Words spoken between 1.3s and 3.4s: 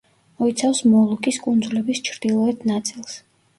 კუნძულების ჩრდილოეთ ნაწილს.